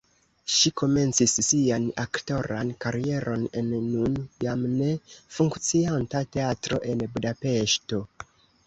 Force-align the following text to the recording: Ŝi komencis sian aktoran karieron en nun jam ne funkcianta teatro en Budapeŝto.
Ŝi 0.51 0.69
komencis 0.81 1.35
sian 1.47 1.85
aktoran 2.05 2.73
karieron 2.87 3.45
en 3.61 3.69
nun 3.91 4.17
jam 4.47 4.65
ne 4.81 4.91
funkcianta 5.37 6.27
teatro 6.39 6.83
en 6.93 7.07
Budapeŝto. 7.15 8.07